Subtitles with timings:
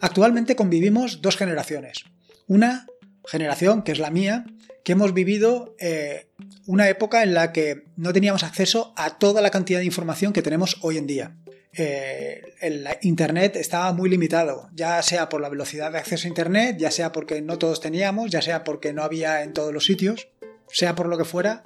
[0.00, 2.04] Actualmente convivimos dos generaciones.
[2.46, 2.86] Una
[3.26, 4.44] generación, que es la mía,
[4.82, 6.28] que hemos vivido eh,
[6.66, 10.42] una época en la que no teníamos acceso a toda la cantidad de información que
[10.42, 11.36] tenemos hoy en día.
[11.72, 16.76] Eh, el Internet estaba muy limitado, ya sea por la velocidad de acceso a Internet,
[16.78, 20.28] ya sea porque no todos teníamos, ya sea porque no había en todos los sitios,
[20.68, 21.64] sea por lo que fuera,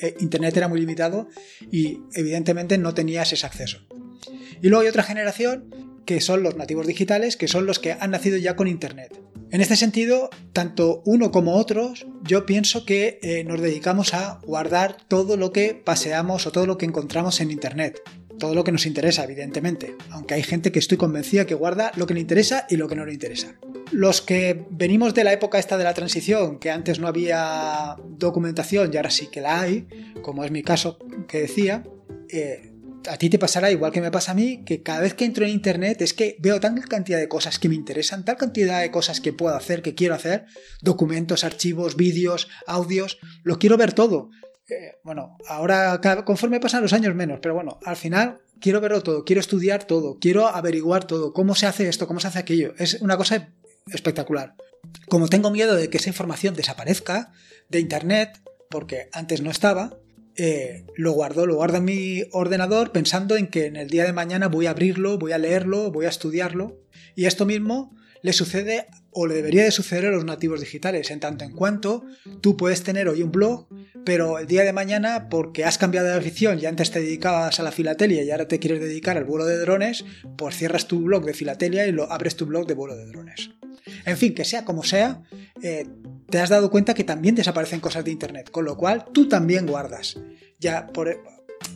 [0.00, 1.28] eh, Internet era muy limitado
[1.70, 3.78] y evidentemente no tenías ese acceso.
[4.62, 8.10] Y luego hay otra generación que son los nativos digitales, que son los que han
[8.10, 9.16] nacido ya con Internet.
[9.52, 14.96] En este sentido, tanto uno como otros, yo pienso que eh, nos dedicamos a guardar
[15.06, 18.02] todo lo que paseamos o todo lo que encontramos en Internet.
[18.40, 19.94] Todo lo que nos interesa, evidentemente.
[20.10, 22.96] Aunque hay gente que estoy convencida que guarda lo que le interesa y lo que
[22.96, 23.54] no le interesa.
[23.92, 28.90] Los que venimos de la época esta de la transición, que antes no había documentación
[28.92, 29.86] y ahora sí que la hay,
[30.22, 31.84] como es mi caso que decía,
[32.30, 32.69] eh,
[33.08, 35.44] a ti te pasará igual que me pasa a mí, que cada vez que entro
[35.44, 38.90] en Internet es que veo tal cantidad de cosas que me interesan, tal cantidad de
[38.90, 40.46] cosas que puedo hacer, que quiero hacer,
[40.82, 44.30] documentos, archivos, vídeos, audios, lo quiero ver todo.
[44.68, 49.24] Eh, bueno, ahora conforme pasan los años menos, pero bueno, al final quiero verlo todo,
[49.24, 52.74] quiero estudiar todo, quiero averiguar todo, cómo se hace esto, cómo se hace aquello.
[52.78, 53.52] Es una cosa
[53.92, 54.54] espectacular.
[55.08, 57.32] Como tengo miedo de que esa información desaparezca
[57.68, 59.98] de Internet, porque antes no estaba,
[60.42, 64.14] eh, lo guardo, lo guardo en mi ordenador pensando en que en el día de
[64.14, 66.80] mañana voy a abrirlo, voy a leerlo, voy a estudiarlo.
[67.14, 71.20] Y esto mismo le sucede o le debería de suceder a los nativos digitales, en
[71.20, 72.06] tanto en cuanto
[72.40, 73.68] tú puedes tener hoy un blog,
[74.06, 77.62] pero el día de mañana, porque has cambiado de afición y antes te dedicabas a
[77.62, 80.06] la filatelia y ahora te quieres dedicar al vuelo de drones,
[80.38, 83.50] pues cierras tu blog de filatelia y lo abres tu blog de vuelo de drones.
[84.06, 85.22] En fin, que sea como sea,
[85.62, 85.86] eh,
[86.30, 89.66] te has dado cuenta que también desaparecen cosas de Internet, con lo cual tú también
[89.66, 90.18] guardas.
[90.58, 91.22] Ya por,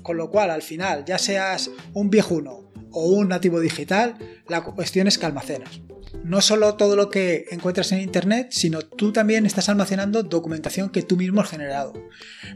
[0.02, 4.16] con lo cual, al final, ya seas un viejuno o un nativo digital,
[4.48, 5.80] la cuestión es que almacenas
[6.22, 11.02] no solo todo lo que encuentras en Internet, sino tú también estás almacenando documentación que
[11.02, 11.92] tú mismo has generado.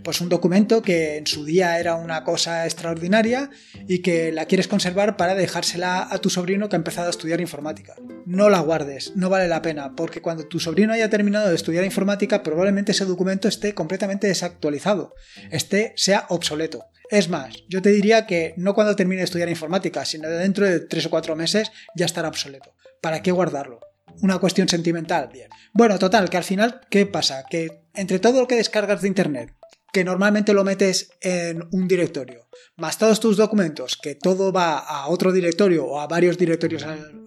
[0.03, 3.51] Pues un documento que en su día era una cosa extraordinaria
[3.89, 7.41] y que la quieres conservar para dejársela a tu sobrino que ha empezado a estudiar
[7.41, 7.95] informática.
[8.27, 11.85] No la guardes, no vale la pena, porque cuando tu sobrino haya terminado de estudiar
[11.85, 15.15] informática, probablemente ese documento esté completamente desactualizado,
[15.51, 16.87] esté, sea obsoleto.
[17.11, 20.81] Es más, yo te diría que no cuando termine de estudiar informática, sino dentro de
[20.81, 22.75] tres o cuatro meses ya estará obsoleto.
[23.01, 23.81] ¿Para qué guardarlo?
[24.21, 25.49] Una cuestión sentimental, bien.
[25.73, 27.45] Bueno, total, que al final, ¿qué pasa?
[27.49, 29.55] Que entre todo lo que descargas de Internet,
[29.93, 32.47] que normalmente lo metes en un directorio,
[32.77, 36.85] más todos tus documentos, que todo va a otro directorio o a varios directorios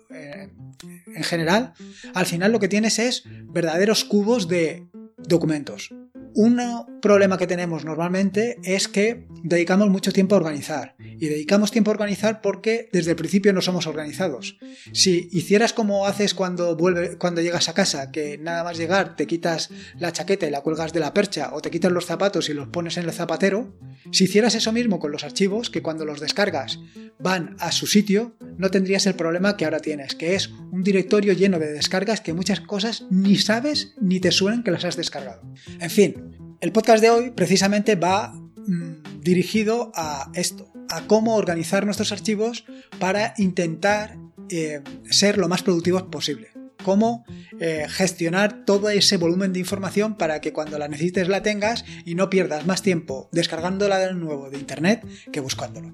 [0.09, 1.73] en general,
[2.13, 4.87] al final lo que tienes es verdaderos cubos de
[5.17, 5.89] documentos.
[6.33, 10.95] Un problema que tenemos normalmente es que dedicamos mucho tiempo a organizar.
[10.99, 14.57] Y dedicamos tiempo a organizar porque desde el principio no somos organizados.
[14.93, 19.27] Si hicieras como haces cuando, vuelve, cuando llegas a casa, que nada más llegar te
[19.27, 19.69] quitas
[19.99, 22.69] la chaqueta y la cuelgas de la percha, o te quitas los zapatos y los
[22.69, 23.75] pones en el zapatero,
[24.11, 26.79] si hicieras eso mismo con los archivos, que cuando los descargas
[27.19, 31.33] van a su sitio, no tendrías el problema que ahora tienes, que es un directorio
[31.33, 35.41] lleno de descargas que muchas cosas ni sabes ni te suenan que las has descargado.
[35.79, 36.20] En fin,
[36.61, 42.65] el podcast de hoy precisamente va mm, dirigido a esto, a cómo organizar nuestros archivos
[42.99, 44.17] para intentar
[44.49, 46.49] eh, ser lo más productivos posible
[46.83, 47.25] cómo
[47.59, 52.15] eh, gestionar todo ese volumen de información para que cuando la necesites la tengas y
[52.15, 55.93] no pierdas más tiempo descargándola de nuevo de internet que buscándolo.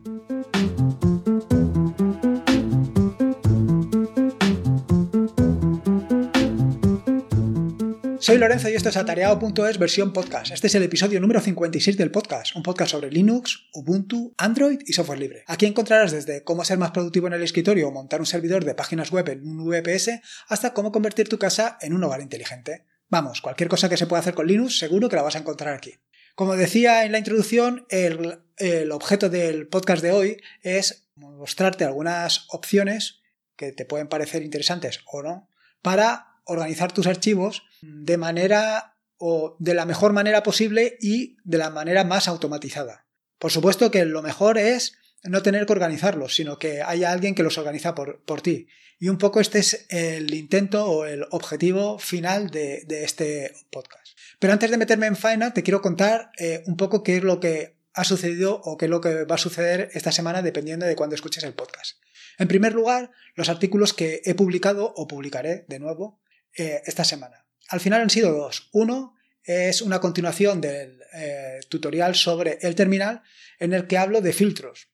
[8.28, 10.52] Soy Lorenzo y esto es atareado.es versión podcast.
[10.52, 14.92] Este es el episodio número 56 del podcast, un podcast sobre Linux, Ubuntu, Android y
[14.92, 15.46] software libre.
[15.48, 18.76] Aquí encontrarás desde cómo ser más productivo en el escritorio o montar un servidor de
[18.76, 22.84] páginas web en un VPS hasta cómo convertir tu casa en un hogar inteligente.
[23.08, 25.74] Vamos, cualquier cosa que se pueda hacer con Linux seguro que la vas a encontrar
[25.74, 25.94] aquí.
[26.36, 32.46] Como decía en la introducción, el, el objeto del podcast de hoy es mostrarte algunas
[32.50, 33.22] opciones
[33.56, 35.50] que te pueden parecer interesantes o no
[35.82, 41.70] para organizar tus archivos de manera o de la mejor manera posible y de la
[41.70, 43.08] manera más automatizada.
[43.40, 47.44] Por supuesto que lo mejor es no tener que organizarlos, sino que haya alguien que
[47.44, 48.68] los organiza por, ti.
[49.00, 54.18] Y un poco este es el intento o el objetivo final de, este podcast.
[54.40, 57.40] Pero antes de meterme en faena, te quiero contar eh, un poco qué es lo
[57.40, 60.96] que ha sucedido o qué es lo que va a suceder esta semana dependiendo de
[60.96, 61.98] cuándo escuches el podcast.
[62.38, 66.20] En primer lugar, los artículos que he publicado o publicaré de nuevo
[66.56, 67.47] eh, esta semana.
[67.70, 68.70] Al final han sido dos.
[68.72, 73.24] Uno es una continuación del eh, tutorial sobre el terminal
[73.60, 74.90] en el que hablo de filtros.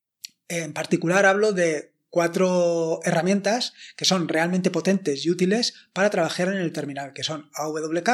[0.48, 6.58] En particular hablo de cuatro herramientas que son realmente potentes y útiles para trabajar en
[6.58, 8.10] el terminal, que son AWK,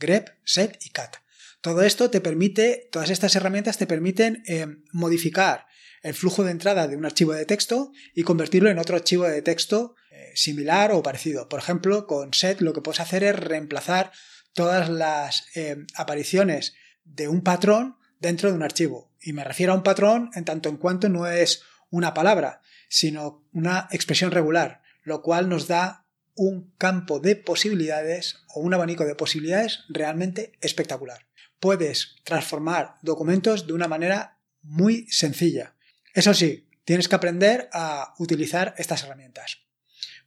[0.00, 1.16] grep, set y cat.
[1.60, 5.66] Todo esto te permite, todas estas herramientas te permiten eh, modificar
[6.02, 9.42] el flujo de entrada de un archivo de texto y convertirlo en otro archivo de
[9.42, 9.94] texto
[10.34, 11.48] similar o parecido.
[11.48, 14.12] Por ejemplo, con set lo que puedes hacer es reemplazar
[14.52, 16.74] todas las eh, apariciones
[17.04, 19.10] de un patrón dentro de un archivo.
[19.20, 23.44] Y me refiero a un patrón en tanto en cuanto no es una palabra, sino
[23.52, 29.14] una expresión regular, lo cual nos da un campo de posibilidades o un abanico de
[29.14, 31.26] posibilidades realmente espectacular
[31.62, 35.76] puedes transformar documentos de una manera muy sencilla.
[36.12, 39.61] Eso sí, tienes que aprender a utilizar estas herramientas.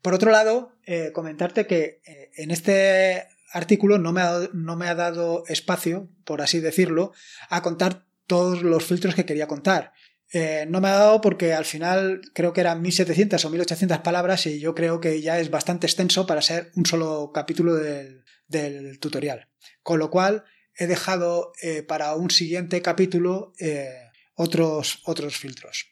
[0.06, 4.76] Por otro lado, eh, comentarte que eh, en este artículo no me, ha dado, no
[4.76, 7.12] me ha dado espacio, por así decirlo,
[7.50, 9.94] a contar todos los filtros que quería contar.
[10.32, 14.46] Eh, no me ha dado porque al final creo que eran 1700 o 1800 palabras
[14.46, 19.00] y yo creo que ya es bastante extenso para ser un solo capítulo del, del
[19.00, 19.50] tutorial.
[19.82, 20.44] Con lo cual,
[20.78, 21.52] he dejado
[21.88, 23.54] para un siguiente capítulo
[24.36, 25.88] otros, otros filtros.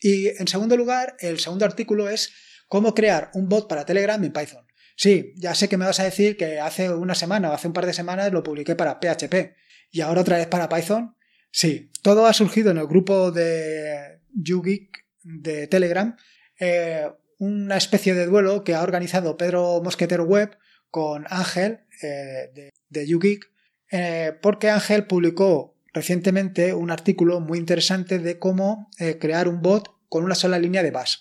[0.00, 2.32] Y en segundo lugar, el segundo artículo es
[2.68, 4.66] cómo crear un bot para Telegram en Python.
[4.96, 7.74] Sí, ya sé que me vas a decir que hace una semana o hace un
[7.74, 9.54] par de semanas lo publiqué para PHP
[9.90, 11.14] y ahora otra vez para Python.
[11.50, 16.16] Sí, todo ha surgido en el grupo de YouGeek de Telegram,
[16.58, 20.56] eh, una especie de duelo que ha organizado Pedro Mosquetero Web
[20.90, 23.50] con Ángel de, de YouGeek
[23.90, 29.90] eh, porque Ángel publicó recientemente un artículo muy interesante de cómo eh, crear un bot
[30.08, 31.16] con una sola línea de bash.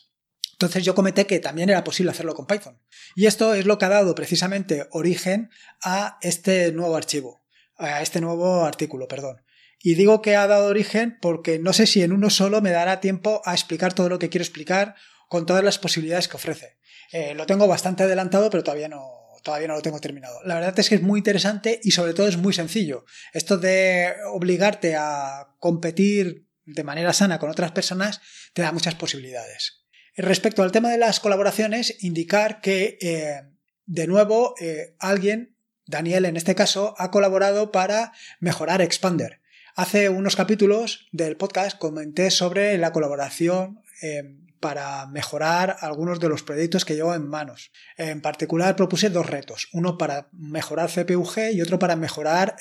[0.55, 2.79] Entonces yo comenté que también era posible hacerlo con Python.
[3.15, 5.49] Y esto es lo que ha dado precisamente origen
[5.83, 7.43] a este nuevo archivo,
[7.77, 9.41] a este nuevo artículo, perdón.
[9.79, 13.01] Y digo que ha dado origen porque no sé si en uno solo me dará
[13.01, 14.95] tiempo a explicar todo lo que quiero explicar
[15.27, 16.77] con todas las posibilidades que ofrece.
[17.11, 19.03] Eh, lo tengo bastante adelantado, pero todavía no,
[19.43, 20.39] todavía no lo tengo terminado.
[20.45, 23.05] La verdad es que es muy interesante y sobre todo es muy sencillo.
[23.33, 28.21] Esto de obligarte a competir de manera sana con otras personas
[28.53, 29.84] te da muchas posibilidades.
[30.17, 33.41] Respecto al tema de las colaboraciones, indicar que, eh,
[33.85, 39.41] de nuevo, eh, alguien, Daniel en este caso, ha colaborado para mejorar Expander.
[39.75, 46.43] Hace unos capítulos del podcast comenté sobre la colaboración eh, para mejorar algunos de los
[46.43, 47.73] proyectos que llevo en manos.
[47.97, 52.55] En particular propuse dos retos, uno para mejorar CPUG y otro para mejorar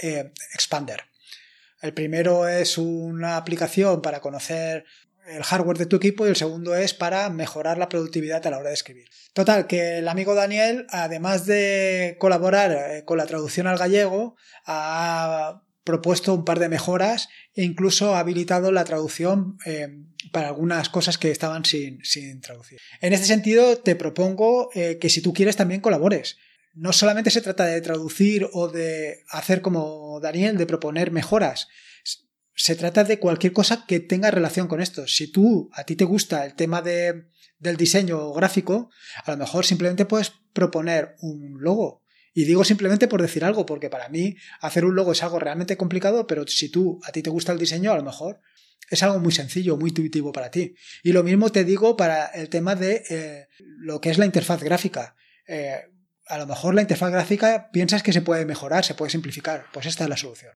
[0.53, 1.05] Expander.
[1.81, 4.87] El primero es una aplicación para conocer
[5.27, 8.59] el hardware de tu equipo y el segundo es para mejorar la productividad a la
[8.59, 9.09] hora de escribir.
[9.33, 14.37] Total, que el amigo Daniel, además de colaborar eh, con la traducción al gallego,
[14.67, 19.89] ha propuesto un par de mejoras e incluso ha habilitado la traducción eh,
[20.33, 22.01] para algunas cosas que estaban sin,
[22.41, 22.81] traducir.
[23.01, 26.39] En este sentido, te propongo eh, que si tú quieres también colabores.
[26.75, 31.69] No solamente se trata de traducir o de hacer como Daniel, de proponer mejoras.
[32.55, 35.07] Se trata de cualquier cosa que tenga relación con esto.
[35.07, 37.27] Si tú, a ti te gusta el tema de,
[37.59, 38.91] del diseño gráfico,
[39.25, 42.05] a lo mejor simplemente puedes proponer un logo
[42.37, 45.77] y digo simplemente por decir algo, porque para mí hacer un logo es algo realmente
[45.77, 48.41] complicado, pero si tú a ti te gusta el diseño, a lo mejor
[48.91, 50.75] es algo muy sencillo, muy intuitivo para ti.
[51.05, 54.63] Y lo mismo te digo para el tema de eh, lo que es la interfaz
[54.65, 55.15] gráfica.
[55.47, 55.81] Eh,
[56.27, 59.67] a lo mejor la interfaz gráfica piensas que se puede mejorar, se puede simplificar.
[59.73, 60.53] Pues esta es la solución.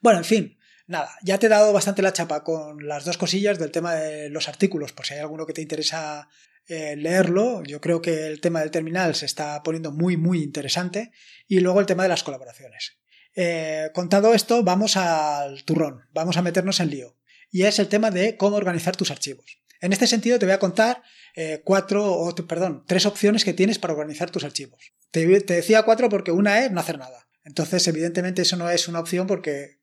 [0.00, 0.58] Bueno, en fin,
[0.90, 4.28] nada, ya te he dado bastante la chapa con las dos cosillas del tema de
[4.28, 6.28] los artículos, por si hay alguno que te interesa
[6.66, 7.62] eh, leerlo.
[7.64, 11.10] Yo creo que el tema del terminal se está poniendo muy, muy interesante.
[11.48, 12.98] Y luego el tema de las colaboraciones.
[13.34, 17.16] Eh, contado esto, vamos al turrón, vamos a meternos en lío.
[17.50, 19.62] Y es el tema de cómo organizar tus archivos.
[19.80, 21.02] En este sentido, te voy a contar
[21.34, 24.92] eh, cuatro, o, perdón, tres opciones que tienes para organizar tus archivos.
[25.10, 27.28] Te, decía cuatro porque una es no hacer nada.
[27.44, 29.79] Entonces, evidentemente, eso no es una opción porque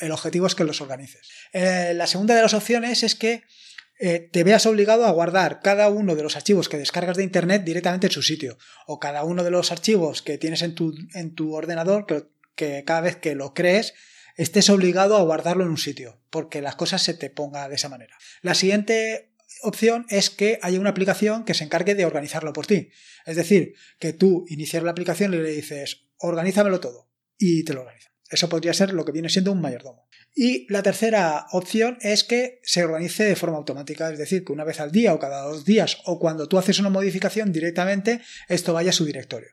[0.00, 1.28] el objetivo es que los organices.
[1.52, 3.42] la segunda de las opciones es que
[3.98, 7.62] eh, te veas obligado a guardar cada uno de los archivos que descargas de Internet
[7.64, 11.34] directamente en su sitio, o cada uno de los archivos que tienes en tu, en
[11.34, 12.24] tu ordenador, que,
[12.56, 13.94] que cada vez que lo crees,
[14.36, 17.88] estés obligado a guardarlo en un sitio, porque las cosas se te ponga de esa
[17.88, 18.16] manera.
[18.42, 19.30] La siguiente
[19.62, 22.90] opción es que haya una aplicación que se encargue de organizarlo por ti.
[23.26, 27.82] Es decir, que tú inicias la aplicación y le dices, organízamelo todo, y te lo
[27.82, 28.13] organiza.
[28.30, 30.08] Eso podría ser lo que viene siendo un mayordomo.
[30.34, 34.64] Y la tercera opción es que se organice de forma automática, es decir, que una
[34.64, 38.72] vez al día o cada dos días o cuando tú haces una modificación directamente, esto
[38.72, 39.50] vaya a su directorio.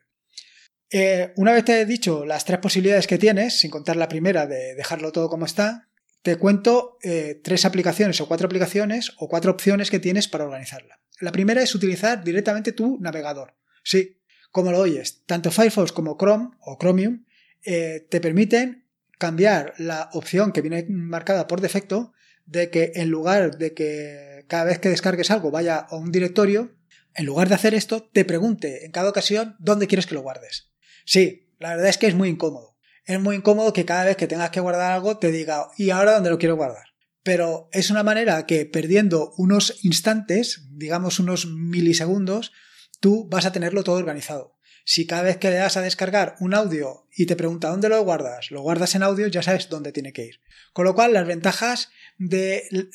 [0.90, 4.46] Eh, una vez te he dicho las tres posibilidades que tienes, sin contar la primera
[4.46, 5.88] de dejarlo todo como está,
[6.22, 11.00] te cuento eh, tres aplicaciones o cuatro aplicaciones o cuatro opciones que tienes para organizarla.
[11.20, 13.54] La primera es utilizar directamente tu navegador.
[13.84, 17.24] Sí, como lo oyes, tanto Firefox como Chrome o Chromium
[17.64, 18.88] eh, te permiten
[19.18, 22.12] cambiar la opción que viene marcada por defecto
[22.44, 26.76] de que en lugar de que cada vez que descargues algo vaya a un directorio,
[27.14, 30.72] en lugar de hacer esto, te pregunte en cada ocasión dónde quieres que lo guardes.
[31.04, 32.76] Sí, la verdad es que es muy incómodo.
[33.04, 36.14] Es muy incómodo que cada vez que tengas que guardar algo te diga, ¿y ahora
[36.14, 36.86] dónde lo quiero guardar?
[37.22, 42.52] Pero es una manera que perdiendo unos instantes, digamos unos milisegundos,
[43.00, 44.51] tú vas a tenerlo todo organizado.
[44.84, 48.02] Si cada vez que le das a descargar un audio y te pregunta dónde lo
[48.02, 50.40] guardas, lo guardas en audio, ya sabes dónde tiene que ir.
[50.72, 52.88] Con lo cual, las ventajas de,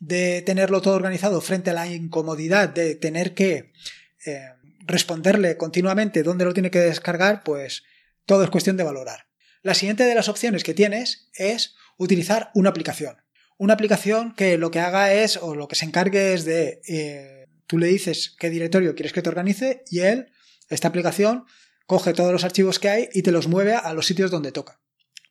[0.00, 3.72] de tenerlo todo organizado frente a la incomodidad de tener que
[4.26, 4.48] eh,
[4.80, 7.84] responderle continuamente dónde lo tiene que descargar, pues
[8.26, 9.26] todo es cuestión de valorar.
[9.62, 13.16] La siguiente de las opciones que tienes es utilizar una aplicación.
[13.58, 17.46] Una aplicación que lo que haga es, o lo que se encargue es de, eh,
[17.68, 20.31] tú le dices qué directorio quieres que te organice y él,
[20.72, 21.44] esta aplicación,
[21.86, 24.80] coge todos los archivos que hay y te los mueve a los sitios donde toca.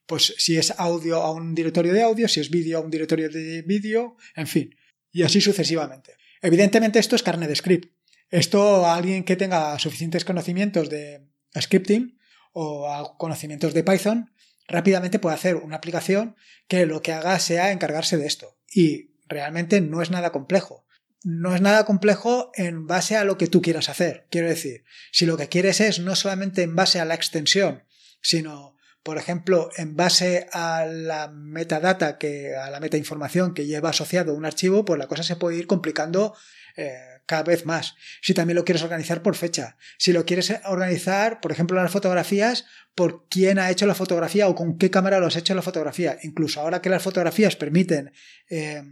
[0.06, 3.30] Pues si es audio a un directorio de audio, si es vídeo a un directorio
[3.30, 4.76] de vídeo, en fin,
[5.12, 6.16] y así sucesivamente.
[6.42, 7.94] Evidentemente esto es carne de script.
[8.30, 11.28] Esto a alguien que tenga suficientes conocimientos de
[11.60, 12.18] scripting
[12.54, 14.32] o conocimientos de Python,
[14.68, 16.36] rápidamente puede hacer una aplicación
[16.68, 18.58] que lo que haga sea encargarse de esto.
[18.74, 20.81] Y realmente no es nada complejo.
[21.24, 24.26] No es nada complejo en base a lo que tú quieras hacer.
[24.32, 27.84] Quiero decir, si lo que quieres es no solamente en base a la extensión,
[28.22, 34.34] sino, por ejemplo, en base a la metadata, que, a la metainformación que lleva asociado
[34.34, 36.36] un archivo, pues la cosa se puede ir complicando
[36.76, 36.98] eh,
[37.28, 37.96] cada vez más.
[38.22, 42.66] Si también lo quieres organizar por fecha, si lo quieres organizar, por ejemplo, las fotografías,
[42.96, 46.18] por quién ha hecho la fotografía o con qué cámara lo has hecho la fotografía.
[46.24, 48.12] Incluso ahora que las fotografías permiten
[48.50, 48.84] eh,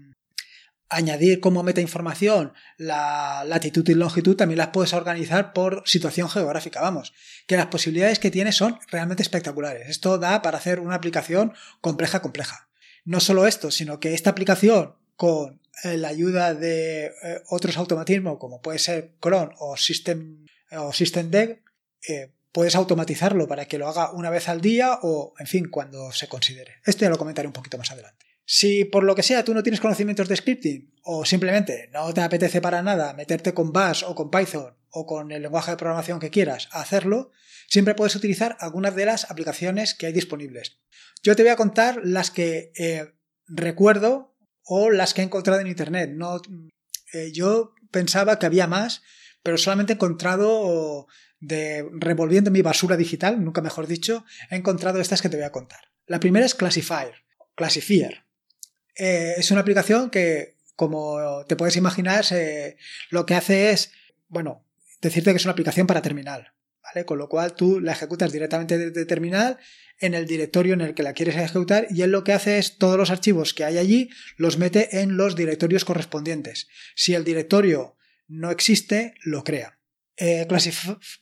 [0.89, 6.81] añadir como meta información la latitud y longitud, también las puedes organizar por situación geográfica.
[6.81, 7.13] Vamos,
[7.47, 9.87] que las posibilidades que tienes son realmente espectaculares.
[9.89, 12.69] Esto da para hacer una aplicación compleja, compleja.
[13.05, 18.37] No solo esto, sino que esta aplicación con eh, la ayuda de eh, otros automatismos
[18.37, 21.61] como puede ser cron o System o SystemDeck,
[22.07, 26.11] eh, puedes automatizarlo para que lo haga una vez al día o, en fin, cuando
[26.11, 26.75] se considere.
[26.85, 28.28] Esto ya lo comentaré un poquito más adelante.
[28.51, 32.21] Si por lo que sea tú no tienes conocimientos de scripting o simplemente no te
[32.21, 36.19] apetece para nada meterte con Bash o con Python o con el lenguaje de programación
[36.19, 37.29] que quieras a hacerlo,
[37.67, 40.79] siempre puedes utilizar algunas de las aplicaciones que hay disponibles.
[41.21, 42.71] Yo te voy a contar las que
[43.45, 46.09] recuerdo o las que he encontrado en Internet.
[46.15, 46.41] No,
[47.13, 49.03] eh, yo pensaba que había más,
[49.43, 51.05] pero solamente he encontrado,
[51.39, 55.51] de, revolviendo mi basura digital, nunca mejor dicho, he encontrado estas que te voy a
[55.51, 55.81] contar.
[56.07, 57.13] La primera es Classifier.
[57.53, 58.27] Classifier.
[58.99, 62.25] Eh, es una aplicación que, como te puedes imaginar,
[63.09, 63.91] lo que hace es,
[64.27, 64.65] bueno,
[65.01, 66.53] decirte que es una aplicación para terminal.
[66.83, 67.05] ¿Vale?
[67.05, 69.59] Con lo cual tú la ejecutas directamente desde terminal
[69.99, 72.77] en el directorio en el que la quieres ejecutar y él lo que hace es
[72.77, 76.67] todos los archivos que hay allí los mete en los directorios correspondientes.
[76.95, 79.77] Si el directorio no existe, lo crea.
[80.17, 80.47] Eh,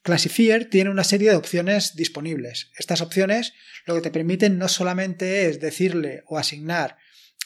[0.04, 2.72] Classifier tiene una serie de opciones disponibles.
[2.78, 3.54] Estas opciones
[3.86, 6.98] lo que te permiten no solamente es decirle o asignar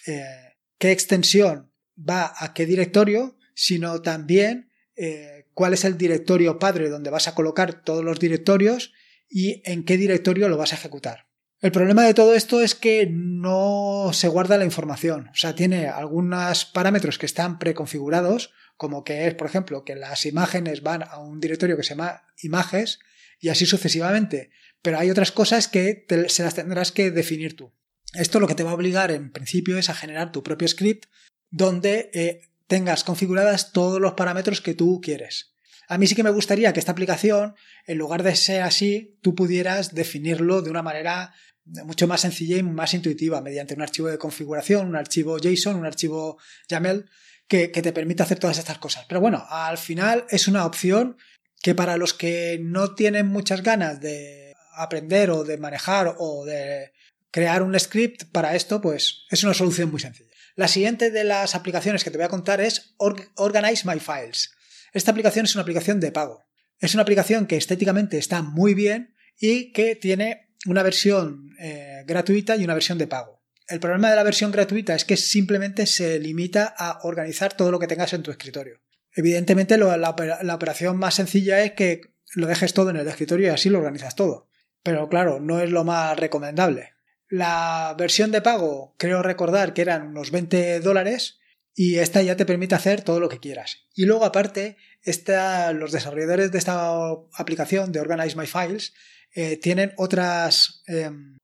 [0.08, 6.90] eh, qué extensión va a qué directorio, sino también eh, cuál es el directorio padre
[6.90, 8.94] donde vas a colocar todos los directorios
[9.30, 11.28] y en qué directorio lo vas a ejecutar.
[11.60, 15.88] El problema de todo esto es que no se guarda la información, o sea, tiene
[15.88, 21.20] algunos parámetros que están preconfigurados, como que es, por ejemplo, que las imágenes van a
[21.20, 22.98] un directorio que se llama imágenes
[23.40, 24.50] y así sucesivamente,
[24.82, 27.72] pero hay otras cosas que se las tendrás que definir tú.
[28.14, 31.06] Esto lo que te va a obligar en principio es a generar tu propio script
[31.50, 35.54] donde eh, tengas configuradas todos los parámetros que tú quieres.
[35.88, 39.36] A mí sí que me gustaría que esta aplicación, en lugar de ser así, tú
[39.36, 41.34] pudieras definirlo de una manera
[41.66, 45.86] mucho más sencilla y más intuitiva, mediante un archivo de configuración, un archivo JSON, un
[45.86, 46.38] archivo
[46.70, 47.10] YAML,
[47.48, 49.06] que, te permita hacer todas estas cosas.
[49.08, 51.18] Pero bueno, al final es una opción
[51.62, 56.94] que para los que no tienen muchas ganas de aprender o de manejar o de
[57.32, 60.30] crear un script para esto, pues es una solución muy sencilla.
[60.56, 64.52] La siguiente de las aplicaciones que te voy a contar es Organize My Files.
[64.94, 66.44] Esta aplicación es una aplicación de pago.
[66.80, 72.56] Es una aplicación que estéticamente está muy bien y que tiene una versión eh, gratuita
[72.56, 73.42] y una versión de pago.
[73.68, 77.80] El problema de la versión gratuita es que simplemente se limita a organizar todo lo
[77.80, 78.82] que tengas en tu escritorio.
[79.14, 80.10] Evidentemente la,
[80.54, 82.02] operación más sencilla es que
[82.36, 84.50] lo dejes todo en el escritorio y así lo organizas todo.
[84.84, 86.91] Pero claro, no es lo más recomendable.
[87.32, 91.40] La versión de pago, creo recordar que eran unos 20 dólares
[91.74, 93.88] y esta ya te permite hacer todo lo que quieras.
[93.96, 96.92] Y luego aparte, esta, los desarrolladores de esta
[97.34, 98.94] aplicación de Organize My Files
[99.34, 101.38] eh, tienen otras, em,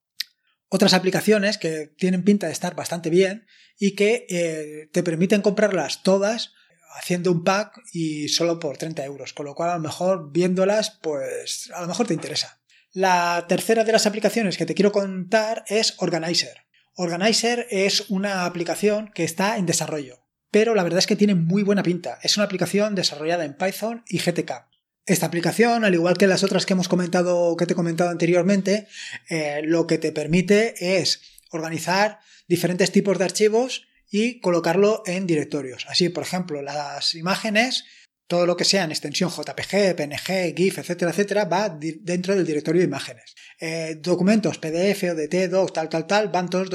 [0.68, 3.46] otras aplicaciones que tienen pinta de estar bastante bien
[3.78, 6.52] y que eh, te permiten comprarlas todas
[6.98, 10.98] haciendo un pack y solo por 30 euros, con lo cual a lo mejor viéndolas,
[11.02, 12.57] pues a lo mejor te interesa.
[12.92, 16.64] La tercera de las aplicaciones que te quiero contar es Organizer.
[16.94, 21.62] Organizer es una aplicación que está en desarrollo, pero la verdad es que tiene muy
[21.62, 22.18] buena pinta.
[22.22, 24.68] Es una aplicación desarrollada en Python y GTK.
[25.04, 28.88] Esta aplicación, al igual que las otras que hemos comentado, que te he comentado anteriormente,
[29.28, 35.86] eh, lo que te permite es organizar diferentes tipos de archivos y colocarlo en directorios.
[35.88, 37.84] Así, por ejemplo, las imágenes,
[38.28, 42.80] todo lo que sea en extensión JPG, PNG, GIF, etcétera, etcétera, va dentro del directorio
[42.80, 43.34] de imágenes.
[43.58, 46.68] Eh, documentos PDF, ODT, DOC, tal, tal, tal, van todos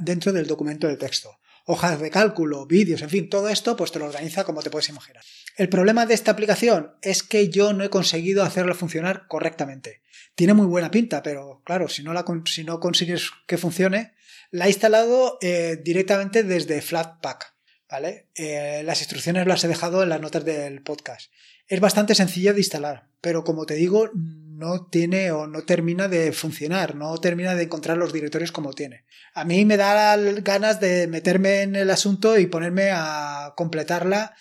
[0.00, 1.38] dentro del documento de texto.
[1.64, 4.90] Hojas de cálculo, vídeos, en fin, todo esto pues te lo organiza como te puedes
[4.90, 5.24] imaginar.
[5.56, 10.02] El problema de esta aplicación es que yo no he conseguido hacerla funcionar correctamente.
[10.34, 14.12] Tiene muy buena pinta, pero claro, si no, la, si no consigues que funcione,
[14.50, 17.54] la he instalado eh, directamente desde Flatpak.
[17.90, 18.28] ¿Vale?
[18.36, 21.32] Eh, las instrucciones las he dejado en las notas del podcast.
[21.66, 26.32] Es bastante sencilla de instalar, pero como te digo, no tiene o no termina de
[26.32, 29.04] funcionar, no termina de encontrar los directorios como tiene.
[29.34, 34.36] A mí me da ganas de meterme en el asunto y ponerme a completarla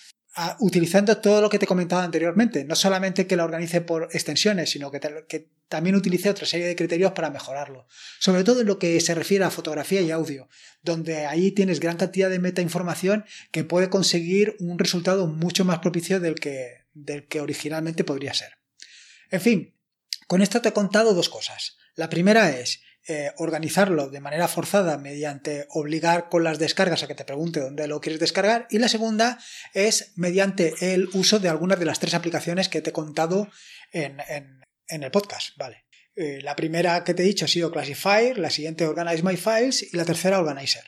[0.59, 2.63] utilizando todo lo que te he comentado anteriormente.
[2.63, 7.11] No solamente que la organice por extensiones, sino que, también utilice otra serie de criterios
[7.11, 7.87] para mejorarlo.
[8.19, 10.49] Sobre todo en lo que se refiere a fotografía y audio,
[10.81, 16.19] donde ahí tienes gran cantidad de metainformación que puede conseguir un resultado mucho más propicio
[16.19, 18.57] del que, del que originalmente podría ser.
[19.29, 19.75] En fin,
[20.27, 21.77] con esto te he contado dos cosas.
[21.95, 27.15] La primera es eh, organizarlo de manera forzada mediante obligar con las descargas a que
[27.15, 29.39] te pregunte dónde lo quieres descargar y la segunda
[29.73, 33.49] es mediante el uso de algunas de las tres aplicaciones que te he contado
[33.91, 34.21] en,
[34.89, 35.57] el podcast.
[35.57, 35.85] Vale.
[36.15, 39.91] Eh, la primera que te he dicho ha sido Classifier, la siguiente Organize My Files
[39.91, 40.83] y la tercera Organizer.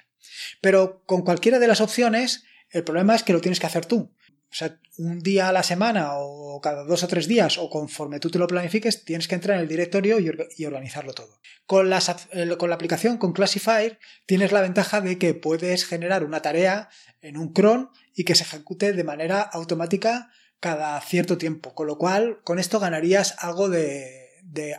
[0.62, 4.16] Pero con cualquiera de las opciones, el problema es que lo tienes que hacer tú.
[4.52, 8.20] O sea, un día a la semana o cada dos o tres días o conforme
[8.20, 11.40] tú te lo planifiques, tienes que entrar en el directorio y, organizarlo todo.
[11.66, 11.90] Con,
[12.58, 16.90] con la aplicación, con Classifier, tienes la ventaja de que puedes generar una tarea
[17.22, 21.74] en un cron y que se ejecute de manera automática cada cierto tiempo.
[21.74, 24.20] Con lo cual, con esto ganarías algo de,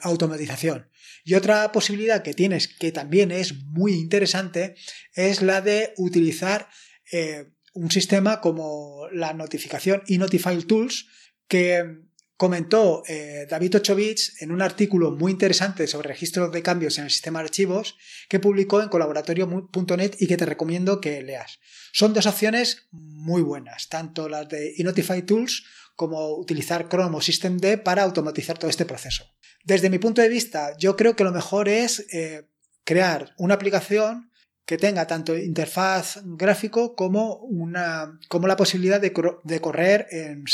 [0.02, 0.90] automatización.
[1.24, 4.74] Y otra posibilidad que tienes, que también es muy interesante,
[5.14, 6.68] es la de utilizar
[7.10, 11.06] eh, un sistema como la notificación y Notify Tools
[11.48, 12.02] que
[12.36, 17.10] comentó eh, David Ochovich en un artículo muy interesante sobre registros de cambios en el
[17.10, 17.96] sistema de archivos
[18.28, 21.60] que publicó en colaboratorio.net y que te recomiendo que leas.
[21.92, 27.82] Son dos opciones muy buenas, tanto las de Notify Tools como utilizar Chrome o Systemd
[27.84, 29.24] para automatizar todo este proceso.
[29.62, 32.48] Desde mi punto de vista, yo creo que lo mejor es eh,
[32.82, 34.31] crear una aplicación
[34.72, 39.12] que tenga tanto interfaz gráfico como, una, como la posibilidad de,
[39.60, 40.44] correr en,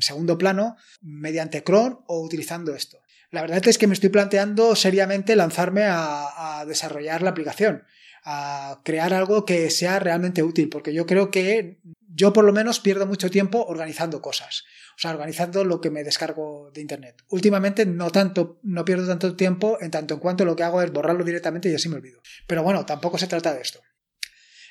[0.00, 2.98] segundo plano mediante cron o utilizando esto.
[3.30, 7.84] La verdad es que me estoy planteando seriamente lanzarme a, a desarrollar la aplicación,
[8.24, 11.78] a crear algo que sea realmente útil, porque yo creo que
[12.12, 14.64] yo por lo menos pierdo mucho tiempo organizando cosas.
[14.96, 17.22] O sea, organizando lo que me descargo de internet.
[17.28, 20.92] Últimamente no tanto, no pierdo tanto tiempo en tanto en cuanto lo que hago es
[20.92, 22.20] borrarlo directamente y así me olvido.
[22.46, 23.80] Pero bueno, tampoco se trata de esto.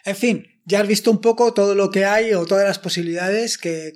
[0.05, 3.57] En fin, ya has visto un poco todo lo que hay o todas las posibilidades
[3.57, 3.93] que,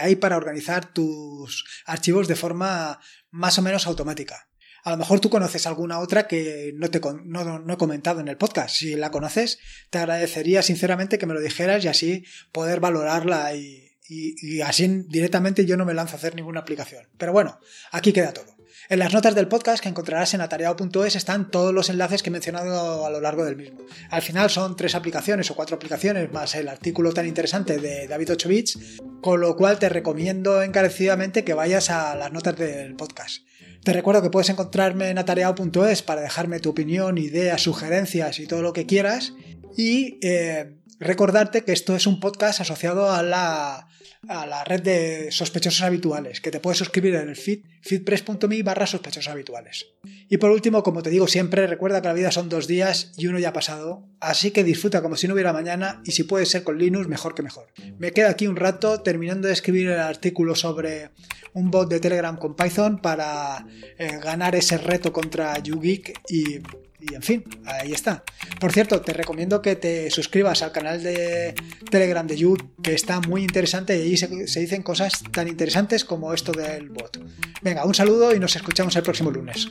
[0.00, 3.00] hay para organizar tus archivos de forma
[3.30, 4.48] más o menos automática.
[4.82, 8.28] A lo mejor tú conoces alguna otra que no, te, no, no, he comentado en
[8.28, 8.74] el podcast.
[8.74, 9.58] Si la conoces,
[9.90, 15.64] te agradecería sinceramente que me lo dijeras y así poder valorarla y, y, así directamente
[15.64, 17.06] yo no me lanzo a hacer ninguna aplicación.
[17.16, 17.58] Pero bueno,
[17.92, 18.56] aquí queda todo.
[18.88, 22.32] En las notas del podcast que encontrarás en atareado.es están todos los enlaces que he
[22.32, 23.80] mencionado a lo largo del mismo.
[24.10, 28.32] Al final son tres aplicaciones o cuatro aplicaciones más el artículo tan interesante de David
[28.32, 28.76] Ochovich,
[29.20, 33.44] con lo cual te recomiendo encarecidamente que vayas a las notas del podcast.
[33.84, 38.62] Te recuerdo que puedes encontrarme en atareado.es para dejarme tu opinión, ideas, sugerencias y todo
[38.62, 39.34] lo que quieras.
[39.76, 43.88] Y eh, recordarte que esto es un podcast asociado a la,
[44.28, 48.86] a la red de sospechosos habituales, que te puedes suscribir en el feed, feedpress.me barra
[48.86, 49.86] sospechosos habituales.
[50.28, 53.26] Y por último, como te digo siempre, recuerda que la vida son dos días y
[53.26, 56.46] uno ya ha pasado, así que disfruta como si no hubiera mañana y si puede
[56.46, 57.66] ser con Linux, mejor que mejor.
[57.98, 61.10] Me quedo aquí un rato terminando de escribir el artículo sobre
[61.54, 63.66] un bot de Telegram con Python para
[63.98, 66.60] eh, ganar ese reto contra YouGeek y
[67.02, 68.24] y en fin, ahí está.
[68.60, 71.54] Por cierto, te recomiendo que te suscribas al canal de
[71.90, 76.04] Telegram de You, que está muy interesante y allí se, se dicen cosas tan interesantes
[76.04, 77.18] como esto del bot.
[77.60, 79.68] Venga, un saludo y nos escuchamos el próximo lunes.